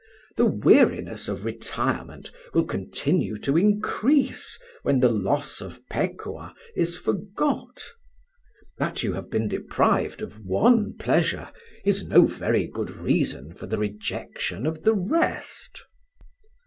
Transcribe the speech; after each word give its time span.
The 0.35 0.47
weariness 0.47 1.29
of 1.29 1.45
retirement 1.45 2.31
will 2.55 2.63
continue 2.65 3.37
to 3.37 3.55
increase 3.55 4.57
when 4.81 4.99
the 4.99 5.09
loss 5.11 5.61
of 5.61 5.79
Pekuah 5.91 6.55
is 6.75 6.97
forgot. 6.97 7.83
That 8.79 9.03
you 9.03 9.13
have 9.13 9.29
been 9.29 9.47
deprived 9.47 10.23
of 10.23 10.43
one 10.43 10.95
pleasure 10.97 11.51
is 11.85 12.03
no 12.03 12.25
very 12.25 12.65
good 12.65 12.89
reason 12.89 13.53
for 13.53 13.67
rejection 13.67 14.65
of 14.65 14.81
the 14.81 14.95
rest." 14.95 15.83